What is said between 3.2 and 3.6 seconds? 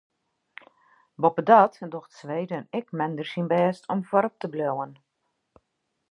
syn